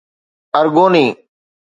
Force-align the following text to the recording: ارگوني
ارگوني 0.59 1.05